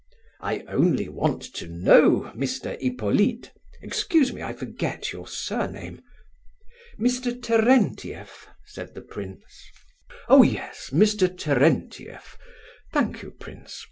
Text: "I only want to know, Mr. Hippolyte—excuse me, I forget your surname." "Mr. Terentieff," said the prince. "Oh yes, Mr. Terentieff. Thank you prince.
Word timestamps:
"I 0.39 0.61
only 0.61 1.07
want 1.09 1.43
to 1.53 1.67
know, 1.67 2.31
Mr. 2.35 2.75
Hippolyte—excuse 2.81 4.33
me, 4.33 4.41
I 4.41 4.51
forget 4.51 5.11
your 5.13 5.27
surname." 5.27 6.01
"Mr. 6.97 7.39
Terentieff," 7.39 8.47
said 8.65 8.95
the 8.95 9.01
prince. 9.03 9.43
"Oh 10.27 10.41
yes, 10.41 10.89
Mr. 10.91 11.27
Terentieff. 11.29 12.35
Thank 12.91 13.21
you 13.21 13.29
prince. 13.29 13.79